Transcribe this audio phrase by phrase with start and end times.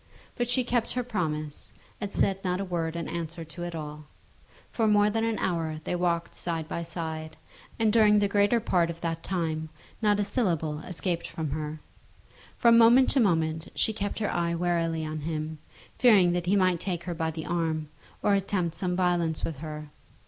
[0.35, 4.05] But she kept her promise, and said not a word in answer to it all.
[4.71, 7.37] For more than an hour they walked side by side,
[7.77, 9.69] and during the greater part of that time
[10.01, 11.81] not a syllable escaped from her.
[12.57, 15.59] From moment to moment she kept her eye warily on him,
[15.99, 17.87] fearing that he might take her by the arm,
[18.23, 19.91] or attempt some violence with her.